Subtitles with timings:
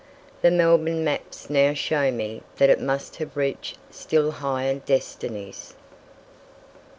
[0.41, 5.75] The Melbourne maps now show me that it must have reached still higher destinies.